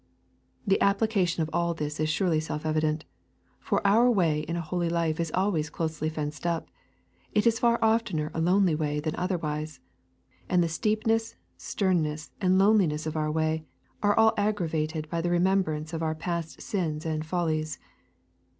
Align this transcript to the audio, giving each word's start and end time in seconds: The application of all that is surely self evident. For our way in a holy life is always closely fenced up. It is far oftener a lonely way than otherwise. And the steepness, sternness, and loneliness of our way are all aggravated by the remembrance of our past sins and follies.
The 0.65 0.81
application 0.81 1.43
of 1.43 1.49
all 1.53 1.75
that 1.75 1.99
is 1.99 2.09
surely 2.09 2.39
self 2.39 2.65
evident. 2.65 3.05
For 3.59 3.85
our 3.85 4.09
way 4.09 4.39
in 4.39 4.55
a 4.55 4.61
holy 4.61 4.89
life 4.89 5.19
is 5.19 5.31
always 5.35 5.69
closely 5.69 6.09
fenced 6.09 6.47
up. 6.47 6.71
It 7.35 7.45
is 7.45 7.59
far 7.59 7.77
oftener 7.83 8.31
a 8.33 8.41
lonely 8.41 8.73
way 8.73 8.99
than 8.99 9.15
otherwise. 9.15 9.79
And 10.49 10.63
the 10.63 10.69
steepness, 10.69 11.35
sternness, 11.55 12.31
and 12.41 12.57
loneliness 12.57 13.05
of 13.05 13.15
our 13.15 13.29
way 13.31 13.63
are 14.01 14.17
all 14.17 14.33
aggravated 14.37 15.07
by 15.11 15.21
the 15.21 15.29
remembrance 15.29 15.93
of 15.93 16.01
our 16.01 16.15
past 16.15 16.63
sins 16.63 17.05
and 17.05 17.23
follies. 17.23 17.77